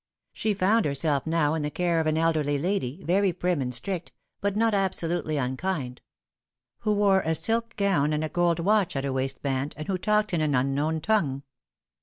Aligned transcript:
She 0.33 0.55
found 0.55 0.85
herself 0.85 1.27
now 1.27 1.53
in 1.53 1.61
the 1.61 1.69
care 1.69 1.99
of 1.99 2.07
an 2.07 2.17
elderly 2.17 2.57
lady, 2.57 3.03
very 3.03 3.31
prim 3.31 3.61
and 3.61 3.71
strict, 3.71 4.11
but 4.41 4.55
not 4.55 4.73
absolutely 4.73 5.37
unkind; 5.37 6.01
who 6.79 6.95
wore 6.95 7.21
a 7.21 7.35
silk 7.35 7.75
gown, 7.75 8.11
and 8.11 8.23
a 8.23 8.29
gold 8.29 8.59
watch 8.59 8.95
at 8.95 9.03
her 9.03 9.13
waistband, 9.13 9.75
and 9.77 9.87
who 9.87 9.99
talked 9.99 10.33
in 10.33 10.41
an 10.41 10.55
un 10.55 10.73
known 10.73 11.01
tongue. 11.01 11.43